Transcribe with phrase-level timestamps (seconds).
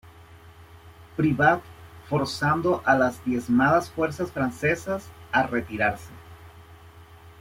[1.15, 1.61] Privat,
[2.09, 6.09] forzando a las diezmadas fuerzas francesas a retirarse.